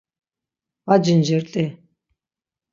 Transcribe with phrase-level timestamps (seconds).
[0.87, 1.65] Va cincirt̆i.